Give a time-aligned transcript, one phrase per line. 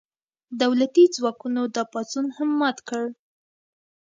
[0.61, 3.03] دولتي ځواکونو دا پاڅون هم مات کړ.